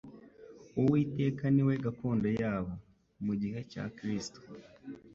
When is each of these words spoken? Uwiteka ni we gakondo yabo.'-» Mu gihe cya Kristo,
Uwiteka 0.79 1.43
ni 1.53 1.63
we 1.67 1.73
gakondo 1.85 2.27
yabo.'-» 2.41 2.81
Mu 3.25 3.33
gihe 3.41 3.59
cya 3.71 3.83
Kristo, 3.97 4.39